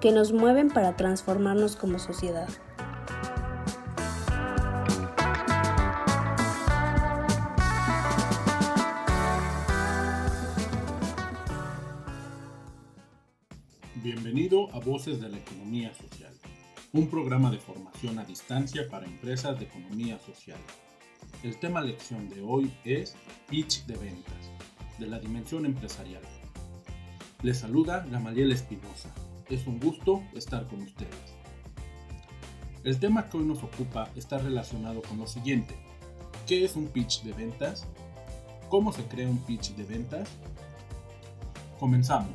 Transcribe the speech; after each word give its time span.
que 0.00 0.12
nos 0.12 0.32
mueven 0.32 0.68
para 0.68 0.96
transformarnos 0.96 1.74
como 1.74 1.98
sociedad. 1.98 2.48
Bienvenido 13.96 14.72
a 14.72 14.78
Voces 14.78 15.20
de 15.20 15.28
la 15.28 15.38
Economía 15.38 15.92
Social, 15.94 16.32
un 16.92 17.10
programa 17.10 17.50
de 17.50 17.58
formación 17.58 18.20
a 18.20 18.24
distancia 18.24 18.88
para 18.88 19.06
empresas 19.06 19.58
de 19.58 19.64
economía 19.64 20.18
social. 20.20 20.58
El 21.42 21.58
tema 21.58 21.80
lección 21.80 22.28
de 22.28 22.40
hoy 22.42 22.72
es 22.84 23.16
Pitch 23.48 23.84
de 23.86 23.96
ventas, 23.96 24.50
de 24.98 25.08
la 25.08 25.18
dimensión 25.18 25.66
empresarial. 25.66 26.22
Les 27.42 27.58
saluda 27.58 28.06
Gamaliel 28.10 28.52
Espinosa, 28.52 29.12
es 29.50 29.66
un 29.66 29.80
gusto 29.80 30.22
estar 30.34 30.66
con 30.66 30.82
ustedes. 30.82 31.14
El 32.84 32.98
tema 33.00 33.28
que 33.28 33.38
hoy 33.38 33.44
nos 33.44 33.62
ocupa 33.62 34.08
está 34.14 34.38
relacionado 34.38 35.02
con 35.02 35.18
lo 35.18 35.26
siguiente. 35.26 35.74
¿Qué 36.46 36.64
es 36.64 36.76
un 36.76 36.86
pitch 36.86 37.22
de 37.22 37.32
ventas? 37.32 37.86
¿Cómo 38.68 38.92
se 38.92 39.04
crea 39.04 39.28
un 39.28 39.38
pitch 39.38 39.74
de 39.74 39.84
ventas? 39.84 40.28
Comenzamos. 41.78 42.34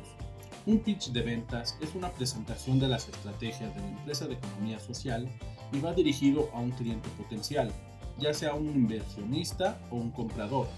Un 0.66 0.80
pitch 0.80 1.10
de 1.10 1.22
ventas 1.22 1.78
es 1.80 1.94
una 1.94 2.10
presentación 2.10 2.78
de 2.78 2.88
las 2.88 3.08
estrategias 3.08 3.74
de 3.74 3.80
la 3.80 3.88
empresa 3.88 4.26
de 4.26 4.34
economía 4.34 4.80
social 4.80 5.28
y 5.72 5.80
va 5.80 5.92
dirigido 5.92 6.50
a 6.54 6.58
un 6.58 6.70
cliente 6.70 7.08
potencial, 7.10 7.70
ya 8.18 8.32
sea 8.32 8.54
un 8.54 8.68
inversionista 8.68 9.78
o 9.90 9.96
un 9.96 10.10
comprador, 10.10 10.68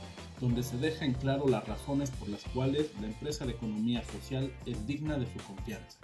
donde 0.40 0.62
se 0.62 0.76
deja 0.76 1.04
en 1.04 1.14
claro 1.14 1.46
las 1.48 1.66
razones 1.66 2.10
por 2.10 2.28
las 2.28 2.42
cuales 2.54 2.90
la 3.00 3.06
empresa 3.06 3.46
de 3.46 3.52
economía 3.52 4.02
social 4.04 4.52
es 4.66 4.86
digna 4.86 5.18
de 5.18 5.26
su 5.26 5.38
confianza. 5.46 5.98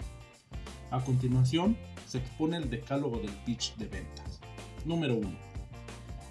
A 0.93 1.03
continuación, 1.03 1.75
se 2.05 2.19
expone 2.19 2.55
el 2.55 2.69
decálogo 2.69 3.17
del 3.17 3.31
pitch 3.47 3.75
de 3.77 3.87
ventas. 3.87 4.39
Número 4.85 5.15
1. 5.15 5.27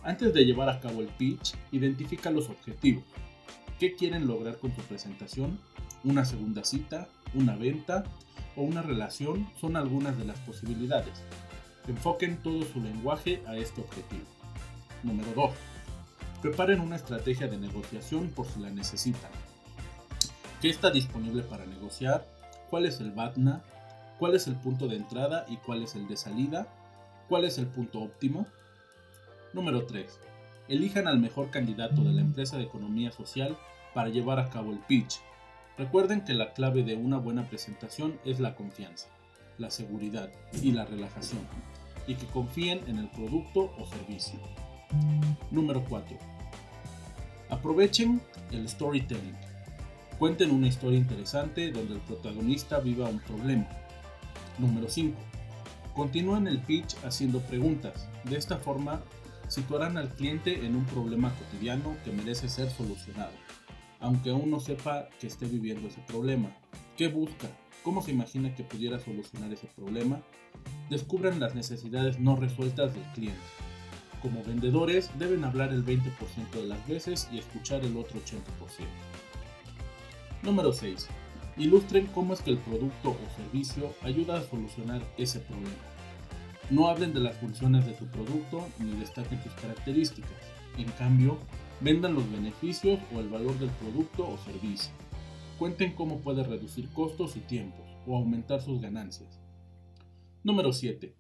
Antes 0.04 0.32
de 0.32 0.44
llevar 0.44 0.68
a 0.68 0.78
cabo 0.78 1.00
el 1.00 1.08
pitch, 1.08 1.56
identifica 1.72 2.30
los 2.30 2.48
objetivos. 2.48 3.02
¿Qué 3.80 3.96
quieren 3.96 4.28
lograr 4.28 4.58
con 4.58 4.72
su 4.72 4.80
presentación? 4.82 5.58
¿Una 6.04 6.24
segunda 6.24 6.62
cita? 6.62 7.08
¿Una 7.34 7.56
venta? 7.56 8.04
¿O 8.54 8.62
una 8.62 8.82
relación? 8.82 9.50
Son 9.60 9.76
algunas 9.76 10.16
de 10.16 10.26
las 10.26 10.38
posibilidades. 10.38 11.24
Enfoquen 11.88 12.40
todo 12.40 12.62
su 12.62 12.80
lenguaje 12.80 13.42
a 13.48 13.56
este 13.56 13.80
objetivo. 13.80 14.22
Número 15.02 15.32
2. 15.34 15.50
Preparen 16.40 16.78
una 16.78 16.94
estrategia 16.94 17.48
de 17.48 17.58
negociación 17.58 18.28
por 18.28 18.46
si 18.46 18.60
la 18.60 18.70
necesitan. 18.70 19.32
¿Qué 20.60 20.70
está 20.70 20.92
disponible 20.92 21.42
para 21.42 21.66
negociar? 21.66 22.24
¿Cuál 22.70 22.86
es 22.86 23.00
el 23.00 23.10
BATNA? 23.10 23.64
Cuál 24.22 24.36
es 24.36 24.46
el 24.46 24.54
punto 24.54 24.86
de 24.86 24.94
entrada 24.94 25.44
y 25.48 25.56
cuál 25.56 25.82
es 25.82 25.96
el 25.96 26.06
de 26.06 26.16
salida, 26.16 26.68
cuál 27.28 27.44
es 27.44 27.58
el 27.58 27.66
punto 27.66 28.00
óptimo. 28.00 28.46
Número 29.52 29.84
3. 29.84 30.16
Elijan 30.68 31.08
al 31.08 31.18
mejor 31.18 31.50
candidato 31.50 32.04
de 32.04 32.12
la 32.12 32.20
empresa 32.20 32.56
de 32.56 32.62
economía 32.62 33.10
social 33.10 33.58
para 33.94 34.10
llevar 34.10 34.38
a 34.38 34.48
cabo 34.48 34.70
el 34.70 34.78
pitch. 34.78 35.18
Recuerden 35.76 36.20
que 36.20 36.34
la 36.34 36.52
clave 36.52 36.84
de 36.84 36.94
una 36.94 37.18
buena 37.18 37.48
presentación 37.48 38.20
es 38.24 38.38
la 38.38 38.54
confianza, 38.54 39.08
la 39.58 39.72
seguridad 39.72 40.30
y 40.62 40.70
la 40.70 40.84
relajación, 40.84 41.40
y 42.06 42.14
que 42.14 42.26
confíen 42.26 42.80
en 42.86 42.98
el 42.98 43.10
producto 43.10 43.74
o 43.76 43.84
servicio. 43.86 44.38
Número 45.50 45.84
4. 45.88 46.16
Aprovechen 47.50 48.22
el 48.52 48.68
storytelling. 48.68 49.34
Cuenten 50.20 50.52
una 50.52 50.68
historia 50.68 51.00
interesante 51.00 51.72
donde 51.72 51.94
el 51.94 52.00
protagonista 52.02 52.78
viva 52.78 53.08
un 53.08 53.18
problema 53.18 53.81
Número 54.58 54.88
5. 54.88 55.16
Continúen 55.94 56.46
el 56.46 56.60
pitch 56.60 56.96
haciendo 57.04 57.40
preguntas. 57.40 58.08
De 58.24 58.36
esta 58.36 58.56
forma, 58.58 59.02
situarán 59.48 59.98
al 59.98 60.08
cliente 60.08 60.64
en 60.64 60.76
un 60.76 60.84
problema 60.86 61.34
cotidiano 61.34 61.96
que 62.04 62.12
merece 62.12 62.48
ser 62.48 62.70
solucionado, 62.70 63.32
aunque 64.00 64.30
aún 64.30 64.50
no 64.50 64.60
sepa 64.60 65.08
que 65.20 65.26
esté 65.26 65.46
viviendo 65.46 65.88
ese 65.88 66.00
problema. 66.00 66.56
¿Qué 66.96 67.08
busca? 67.08 67.48
¿Cómo 67.82 68.02
se 68.02 68.12
imagina 68.12 68.54
que 68.54 68.62
pudiera 68.62 68.98
solucionar 68.98 69.52
ese 69.52 69.66
problema? 69.66 70.22
Descubran 70.88 71.40
las 71.40 71.54
necesidades 71.54 72.18
no 72.18 72.36
resueltas 72.36 72.94
del 72.94 73.04
cliente. 73.14 73.40
Como 74.22 74.42
vendedores 74.44 75.10
deben 75.18 75.44
hablar 75.44 75.72
el 75.72 75.84
20% 75.84 76.50
de 76.52 76.66
las 76.66 76.86
veces 76.86 77.28
y 77.32 77.38
escuchar 77.38 77.84
el 77.84 77.96
otro 77.96 78.20
80%. 78.20 78.38
Número 80.42 80.72
6. 80.72 81.08
Ilustren 81.56 82.06
cómo 82.06 82.32
es 82.32 82.40
que 82.40 82.50
el 82.50 82.58
producto 82.58 83.10
o 83.10 83.36
servicio 83.36 83.94
ayuda 84.02 84.38
a 84.38 84.42
solucionar 84.42 85.02
ese 85.18 85.40
problema. 85.40 85.76
No 86.70 86.88
hablen 86.88 87.12
de 87.12 87.20
las 87.20 87.36
funciones 87.36 87.84
de 87.84 87.92
tu 87.92 88.06
producto 88.06 88.66
ni 88.78 88.92
destaquen 88.92 89.42
sus 89.42 89.52
características. 89.52 90.30
En 90.78 90.90
cambio, 90.92 91.38
vendan 91.80 92.14
los 92.14 92.30
beneficios 92.32 92.98
o 93.14 93.20
el 93.20 93.28
valor 93.28 93.58
del 93.58 93.68
producto 93.70 94.26
o 94.26 94.38
servicio. 94.38 94.92
Cuenten 95.58 95.92
cómo 95.92 96.20
puede 96.20 96.42
reducir 96.42 96.88
costos 96.94 97.36
y 97.36 97.40
tiempos 97.40 97.84
o 98.06 98.16
aumentar 98.16 98.62
sus 98.62 98.80
ganancias. 98.80 99.38
Número 100.42 100.72
7. 100.72 101.14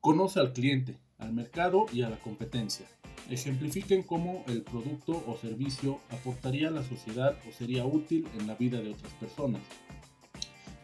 Conoce 0.00 0.40
al 0.40 0.52
cliente, 0.52 0.98
al 1.16 1.32
mercado 1.32 1.86
y 1.90 2.02
a 2.02 2.10
la 2.10 2.18
competencia. 2.18 2.86
Ejemplifiquen 3.28 4.02
cómo 4.02 4.42
el 4.48 4.62
producto 4.62 5.22
o 5.26 5.36
servicio 5.36 6.00
aportaría 6.10 6.68
a 6.68 6.70
la 6.70 6.82
sociedad 6.82 7.36
o 7.46 7.52
sería 7.52 7.84
útil 7.84 8.26
en 8.38 8.46
la 8.46 8.54
vida 8.54 8.80
de 8.80 8.90
otras 8.90 9.12
personas. 9.14 9.60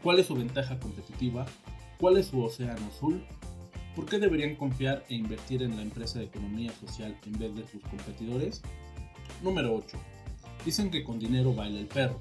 ¿Cuál 0.03 0.19
es 0.19 0.27
su 0.27 0.35
ventaja 0.35 0.79
competitiva? 0.79 1.47
¿Cuál 1.99 2.19
es 2.19 2.27
su 2.27 2.43
océano 2.43 2.87
azul? 2.89 3.25
¿Por 3.97 4.05
qué 4.05 4.19
deberían 4.19 4.57
confiar 4.57 5.07
e 5.09 5.15
invertir 5.15 5.63
en 5.63 5.77
la 5.77 5.83
empresa 5.83 6.19
de 6.19 6.27
economía 6.27 6.71
social 6.73 7.17
en 7.25 7.39
vez 7.39 7.55
de 7.55 7.67
sus 7.67 7.81
competidores? 7.83 8.61
Número 9.43 9.75
8. 9.75 9.97
Dicen 10.67 10.91
que 10.91 11.03
con 11.03 11.19
dinero 11.19 11.55
baila 11.55 11.81
el 11.81 11.87
perro. 11.87 12.21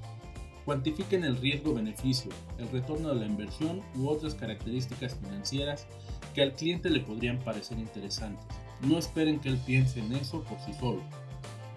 Cuantifiquen 0.64 1.24
el 1.24 1.36
riesgo-beneficio, 1.36 2.30
el 2.56 2.70
retorno 2.70 3.10
de 3.10 3.16
la 3.16 3.26
inversión 3.26 3.82
u 3.96 4.08
otras 4.08 4.34
características 4.34 5.16
financieras 5.16 5.86
que 6.32 6.40
al 6.40 6.54
cliente 6.54 6.88
le 6.88 7.00
podrían 7.00 7.38
parecer 7.40 7.78
interesantes. 7.78 8.63
No 8.86 8.98
esperen 8.98 9.40
que 9.40 9.48
él 9.48 9.58
piense 9.64 10.00
en 10.00 10.12
eso 10.12 10.42
por 10.44 10.58
sí 10.60 10.72
solo. 10.74 11.02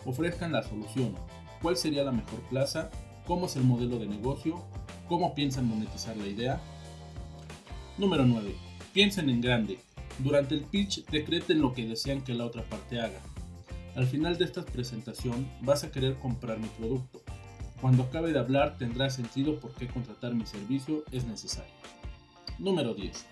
Ofrezcan 0.05 0.51
la 0.51 0.63
solución. 0.63 1.15
¿Cuál 1.61 1.77
sería 1.77 2.03
la 2.03 2.11
mejor 2.11 2.39
plaza? 2.49 2.91
¿Cómo 3.25 3.45
es 3.45 3.55
el 3.55 3.63
modelo 3.63 3.97
de 3.97 4.07
negocio? 4.07 4.63
¿Cómo 5.07 5.33
piensan 5.33 5.67
monetizar 5.67 6.17
la 6.17 6.27
idea? 6.27 6.61
Número 7.97 8.25
9. 8.25 8.53
Piensen 8.93 9.29
en 9.29 9.41
grande. 9.41 9.79
Durante 10.19 10.55
el 10.55 10.61
pitch 10.61 11.05
decreten 11.05 11.61
lo 11.61 11.73
que 11.73 11.85
desean 11.85 12.21
que 12.21 12.33
la 12.33 12.45
otra 12.45 12.63
parte 12.63 12.99
haga. 12.99 13.21
Al 13.95 14.05
final 14.05 14.37
de 14.37 14.45
esta 14.45 14.63
presentación 14.63 15.49
vas 15.61 15.83
a 15.83 15.91
querer 15.91 16.15
comprar 16.15 16.59
mi 16.59 16.67
producto. 16.67 17.21
Cuando 17.81 18.03
acabe 18.03 18.33
de 18.33 18.39
hablar 18.39 18.77
tendrá 18.77 19.09
sentido 19.09 19.59
por 19.59 19.71
qué 19.71 19.87
contratar 19.87 20.33
mi 20.33 20.45
servicio 20.45 21.03
es 21.11 21.25
necesario. 21.25 21.73
Número 22.59 22.93
10. 22.93 23.25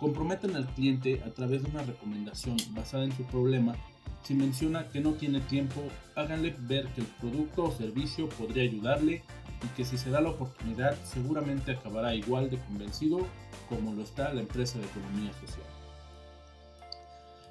Comprometen 0.00 0.56
al 0.56 0.66
cliente 0.66 1.22
a 1.26 1.30
través 1.30 1.62
de 1.62 1.70
una 1.70 1.82
recomendación 1.82 2.56
basada 2.70 3.04
en 3.04 3.14
su 3.14 3.22
problema. 3.24 3.74
Si 4.22 4.34
menciona 4.34 4.88
que 4.88 5.00
no 5.00 5.12
tiene 5.12 5.40
tiempo, 5.40 5.82
háganle 6.16 6.56
ver 6.58 6.86
que 6.88 7.02
el 7.02 7.06
producto 7.06 7.64
o 7.64 7.70
servicio 7.70 8.28
podría 8.30 8.62
ayudarle 8.62 9.22
y 9.62 9.66
que 9.76 9.84
si 9.84 9.98
se 9.98 10.10
da 10.10 10.22
la 10.22 10.30
oportunidad 10.30 10.96
seguramente 11.04 11.72
acabará 11.72 12.14
igual 12.14 12.48
de 12.48 12.58
convencido 12.58 13.26
como 13.68 13.92
lo 13.92 14.02
está 14.02 14.32
la 14.32 14.40
empresa 14.40 14.78
de 14.78 14.86
economía 14.86 15.32
social. 15.34 15.66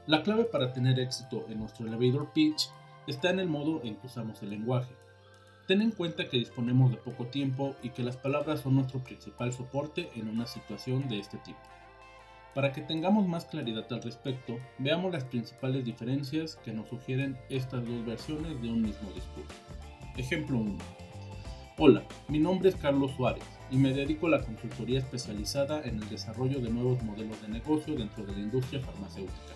La 0.07 0.23
clave 0.23 0.45
para 0.45 0.73
tener 0.73 0.99
éxito 0.99 1.45
en 1.49 1.59
nuestro 1.59 1.85
elevator 1.85 2.33
pitch 2.33 2.69
está 3.05 3.29
en 3.29 3.39
el 3.39 3.47
modo 3.47 3.81
en 3.83 3.95
que 3.95 4.07
usamos 4.07 4.41
el 4.41 4.49
lenguaje. 4.49 4.91
Ten 5.67 5.83
en 5.83 5.91
cuenta 5.91 6.27
que 6.27 6.37
disponemos 6.37 6.89
de 6.89 6.97
poco 6.97 7.27
tiempo 7.27 7.75
y 7.83 7.89
que 7.89 8.01
las 8.01 8.17
palabras 8.17 8.61
son 8.61 8.73
nuestro 8.73 9.03
principal 9.03 9.53
soporte 9.53 10.09
en 10.15 10.27
una 10.27 10.47
situación 10.47 11.07
de 11.07 11.19
este 11.19 11.37
tipo. 11.37 11.59
Para 12.55 12.73
que 12.73 12.81
tengamos 12.81 13.27
más 13.27 13.45
claridad 13.45 13.85
al 13.91 14.01
respecto, 14.01 14.57
veamos 14.79 15.11
las 15.11 15.23
principales 15.23 15.85
diferencias 15.85 16.55
que 16.65 16.73
nos 16.73 16.89
sugieren 16.89 17.37
estas 17.49 17.85
dos 17.85 18.03
versiones 18.05 18.59
de 18.59 18.69
un 18.69 18.81
mismo 18.81 19.11
discurso. 19.11 19.55
Ejemplo 20.17 20.57
1. 20.57 20.77
Hola, 21.77 22.03
mi 22.27 22.39
nombre 22.39 22.69
es 22.69 22.75
Carlos 22.75 23.11
Suárez 23.15 23.43
y 23.69 23.77
me 23.77 23.93
dedico 23.93 24.25
a 24.25 24.31
la 24.31 24.41
consultoría 24.41 24.97
especializada 24.97 25.83
en 25.83 26.01
el 26.01 26.09
desarrollo 26.09 26.59
de 26.59 26.71
nuevos 26.71 27.01
modelos 27.03 27.39
de 27.43 27.49
negocio 27.49 27.95
dentro 27.95 28.25
de 28.25 28.33
la 28.33 28.39
industria 28.39 28.81
farmacéutica. 28.81 29.53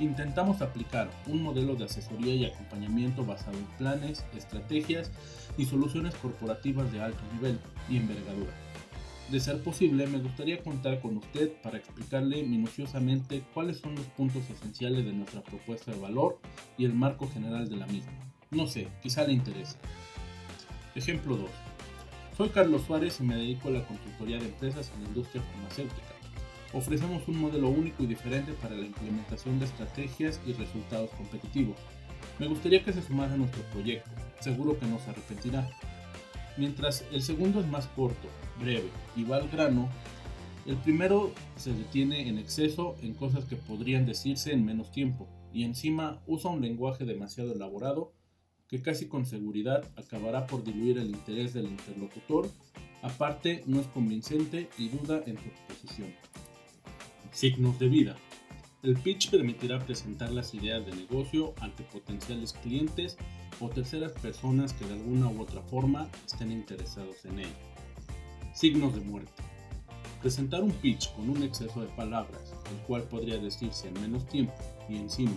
Intentamos 0.00 0.60
aplicar 0.60 1.08
un 1.28 1.42
modelo 1.42 1.76
de 1.76 1.84
asesoría 1.84 2.34
y 2.34 2.44
acompañamiento 2.46 3.24
basado 3.24 3.56
en 3.56 3.66
planes, 3.78 4.24
estrategias 4.36 5.12
y 5.56 5.66
soluciones 5.66 6.14
corporativas 6.16 6.90
de 6.92 7.00
alto 7.00 7.22
nivel 7.34 7.58
y 7.88 7.96
envergadura. 7.96 8.67
De 9.30 9.40
ser 9.40 9.62
posible, 9.62 10.06
me 10.06 10.20
gustaría 10.20 10.62
contar 10.62 11.02
con 11.02 11.18
usted 11.18 11.52
para 11.62 11.76
explicarle 11.76 12.42
minuciosamente 12.44 13.44
cuáles 13.52 13.76
son 13.76 13.94
los 13.94 14.06
puntos 14.06 14.48
esenciales 14.48 15.04
de 15.04 15.12
nuestra 15.12 15.42
propuesta 15.42 15.92
de 15.92 16.00
valor 16.00 16.40
y 16.78 16.86
el 16.86 16.94
marco 16.94 17.28
general 17.28 17.68
de 17.68 17.76
la 17.76 17.86
misma. 17.88 18.12
No 18.50 18.66
sé, 18.66 18.88
quizá 19.02 19.24
le 19.24 19.34
interese. 19.34 19.76
Ejemplo 20.94 21.36
2. 21.36 21.50
Soy 22.38 22.48
Carlos 22.48 22.84
Suárez 22.86 23.20
y 23.20 23.24
me 23.24 23.36
dedico 23.36 23.68
a 23.68 23.72
la 23.72 23.86
consultoría 23.86 24.38
de 24.38 24.46
empresas 24.46 24.90
en 24.94 25.02
la 25.02 25.08
industria 25.08 25.42
farmacéutica. 25.42 26.14
Ofrecemos 26.72 27.28
un 27.28 27.38
modelo 27.38 27.68
único 27.68 28.04
y 28.04 28.06
diferente 28.06 28.54
para 28.54 28.76
la 28.76 28.86
implementación 28.86 29.58
de 29.58 29.66
estrategias 29.66 30.40
y 30.46 30.54
resultados 30.54 31.10
competitivos. 31.10 31.76
Me 32.38 32.46
gustaría 32.46 32.82
que 32.82 32.94
se 32.94 33.02
sumara 33.02 33.34
a 33.34 33.36
nuestro 33.36 33.62
proyecto, 33.72 34.10
seguro 34.40 34.78
que 34.78 34.86
no 34.86 34.98
se 35.00 35.10
arrepentirá. 35.10 35.68
Mientras 36.56 37.04
el 37.12 37.22
segundo 37.22 37.60
es 37.60 37.66
más 37.66 37.86
corto, 37.88 38.28
breve 38.58 38.88
y 39.16 39.24
va 39.24 39.36
al 39.36 39.48
grano, 39.48 39.88
el 40.66 40.76
primero 40.76 41.32
se 41.56 41.72
detiene 41.72 42.28
en 42.28 42.38
exceso 42.38 42.96
en 43.02 43.14
cosas 43.14 43.44
que 43.46 43.56
podrían 43.56 44.04
decirse 44.04 44.52
en 44.52 44.64
menos 44.64 44.90
tiempo 44.90 45.28
y 45.52 45.64
encima 45.64 46.20
usa 46.26 46.50
un 46.50 46.60
lenguaje 46.60 47.04
demasiado 47.04 47.52
elaborado 47.52 48.12
que 48.68 48.82
casi 48.82 49.08
con 49.08 49.24
seguridad 49.24 49.82
acabará 49.96 50.46
por 50.46 50.62
diluir 50.62 50.98
el 50.98 51.08
interés 51.08 51.54
del 51.54 51.66
interlocutor, 51.66 52.50
aparte 53.02 53.64
no 53.66 53.80
es 53.80 53.86
convincente 53.86 54.68
y 54.76 54.90
duda 54.90 55.22
en 55.26 55.38
su 55.38 55.44
exposición. 55.46 56.14
Signos 57.32 57.78
de 57.78 57.88
vida. 57.88 58.16
El 58.82 58.94
pitch 58.94 59.30
permitirá 59.30 59.78
presentar 59.80 60.30
las 60.30 60.54
ideas 60.54 60.84
de 60.84 60.94
negocio 60.94 61.54
ante 61.60 61.82
potenciales 61.84 62.52
clientes 62.52 63.16
o 63.60 63.68
terceras 63.68 64.12
personas 64.12 64.72
que 64.72 64.86
de 64.86 64.94
alguna 64.94 65.28
u 65.28 65.40
otra 65.40 65.62
forma 65.62 66.08
estén 66.26 66.52
interesados 66.52 67.24
en 67.24 67.40
ello. 67.40 67.67
Signos 68.58 68.92
de 68.92 69.00
muerte. 69.02 69.40
Presentar 70.20 70.64
un 70.64 70.72
pitch 70.72 71.14
con 71.14 71.30
un 71.30 71.44
exceso 71.44 71.80
de 71.80 71.86
palabras, 71.86 72.52
el 72.72 72.78
cual 72.88 73.04
podría 73.04 73.38
decirse 73.38 73.86
en 73.86 74.00
menos 74.00 74.26
tiempo, 74.26 74.52
y 74.88 74.96
encima 74.96 75.30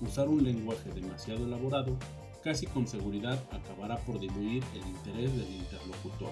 usar 0.00 0.26
un 0.26 0.42
lenguaje 0.42 0.90
demasiado 0.90 1.44
elaborado, 1.44 1.94
casi 2.42 2.64
con 2.64 2.88
seguridad 2.88 3.38
acabará 3.50 3.98
por 3.98 4.18
diluir 4.18 4.64
el 4.72 4.88
interés 4.88 5.36
del 5.36 5.50
interlocutor. 5.50 6.30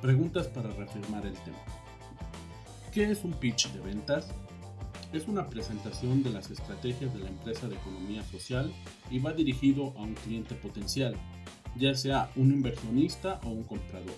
Preguntas 0.00 0.48
para 0.48 0.72
reafirmar 0.72 1.24
el 1.24 1.34
tema. 1.34 1.62
¿Qué 2.90 3.08
es 3.08 3.22
un 3.22 3.34
pitch 3.34 3.70
de 3.74 3.78
ventas? 3.78 4.26
Es 5.12 5.28
una 5.28 5.48
presentación 5.48 6.24
de 6.24 6.30
las 6.30 6.50
estrategias 6.50 7.14
de 7.14 7.20
la 7.20 7.28
empresa 7.28 7.68
de 7.68 7.76
economía 7.76 8.24
social 8.24 8.72
y 9.08 9.20
va 9.20 9.32
dirigido 9.32 9.94
a 9.96 10.02
un 10.02 10.14
cliente 10.14 10.56
potencial, 10.56 11.14
ya 11.76 11.94
sea 11.94 12.28
un 12.34 12.50
inversionista 12.50 13.40
o 13.44 13.50
un 13.50 13.62
comprador, 13.62 14.16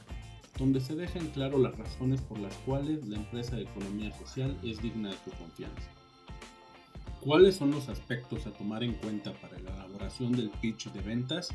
donde 0.58 0.80
se 0.80 0.94
dejan 0.94 1.28
claro 1.28 1.58
las 1.58 1.76
razones 1.76 2.20
por 2.20 2.38
las 2.38 2.54
cuales 2.58 3.06
la 3.06 3.16
empresa 3.16 3.56
de 3.56 3.62
economía 3.62 4.12
social 4.16 4.56
es 4.62 4.80
digna 4.80 5.10
de 5.10 5.16
su 5.24 5.30
confianza. 5.32 5.90
¿Cuáles 7.20 7.56
son 7.56 7.70
los 7.70 7.88
aspectos 7.88 8.46
a 8.46 8.52
tomar 8.52 8.84
en 8.84 8.92
cuenta 8.94 9.32
para 9.40 9.58
la 9.58 9.70
elaboración 9.70 10.32
del 10.32 10.50
pitch 10.50 10.92
de 10.92 11.00
ventas? 11.00 11.48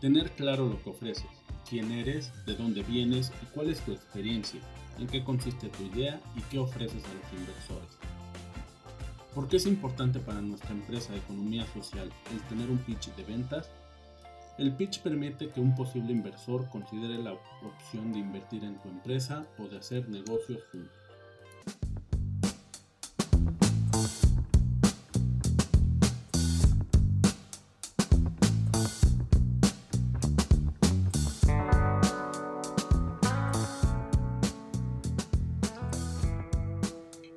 Tener 0.00 0.30
claro 0.32 0.68
lo 0.68 0.82
que 0.82 0.90
ofreces, 0.90 1.30
quién 1.68 1.92
eres, 1.92 2.32
de 2.46 2.54
dónde 2.54 2.82
vienes 2.82 3.32
y 3.42 3.46
cuál 3.54 3.70
es 3.70 3.80
tu 3.80 3.92
experiencia, 3.92 4.60
en 4.98 5.06
qué 5.06 5.22
consiste 5.22 5.68
tu 5.68 5.84
idea 5.84 6.20
y 6.36 6.40
qué 6.42 6.58
ofreces 6.58 7.04
a 7.04 7.14
los 7.14 7.40
inversores. 7.40 7.96
¿Por 9.34 9.48
qué 9.48 9.56
es 9.56 9.66
importante 9.66 10.18
para 10.18 10.42
nuestra 10.42 10.72
empresa 10.72 11.12
de 11.12 11.20
economía 11.20 11.64
social 11.72 12.12
el 12.32 12.40
tener 12.48 12.68
un 12.68 12.78
pitch 12.78 13.14
de 13.14 13.22
ventas? 13.22 13.70
El 14.58 14.74
pitch 14.76 15.00
permite 15.00 15.48
que 15.48 15.60
un 15.60 15.74
posible 15.74 16.12
inversor 16.12 16.68
considere 16.68 17.16
la 17.22 17.32
opción 17.32 18.12
de 18.12 18.18
invertir 18.18 18.64
en 18.64 18.78
tu 18.80 18.88
empresa 18.88 19.46
o 19.58 19.66
de 19.66 19.78
hacer 19.78 20.08
negocios 20.10 20.62
juntos. 20.70 21.01